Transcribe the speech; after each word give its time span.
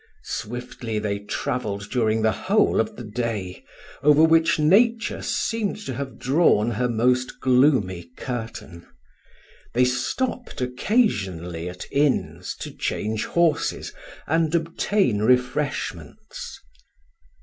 Swiftly 0.25 0.97
they 0.97 1.19
travelled 1.19 1.91
during 1.91 2.23
the 2.23 2.31
whole 2.31 2.79
of 2.79 2.95
the 2.95 3.03
day, 3.03 3.63
over 4.01 4.23
which 4.23 4.57
nature 4.57 5.21
seemed 5.21 5.77
to 5.77 5.93
have 5.93 6.17
drawn 6.17 6.71
her 6.71 6.89
most 6.89 7.39
gloomy 7.39 8.05
curtain. 8.17 8.87
They 9.75 9.85
stopped 9.85 10.59
occasionally 10.59 11.69
at 11.69 11.85
inns 11.91 12.55
to 12.61 12.71
change 12.71 13.25
horses 13.25 13.93
and 14.25 14.55
obtain 14.55 15.19
refreshments. 15.19 16.59